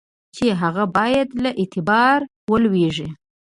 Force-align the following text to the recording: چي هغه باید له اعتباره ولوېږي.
چي 0.35 0.47
هغه 0.61 0.83
باید 0.97 1.27
له 1.43 1.49
اعتباره 1.61 2.25
ولوېږي. 2.51 3.09